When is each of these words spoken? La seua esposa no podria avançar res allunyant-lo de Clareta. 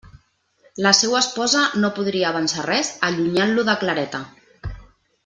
La 0.85 0.93
seua 0.99 1.19
esposa 1.25 1.61
no 1.83 1.91
podria 1.99 2.31
avançar 2.33 2.65
res 2.71 2.89
allunyant-lo 3.09 3.67
de 3.69 3.77
Clareta. 3.85 4.23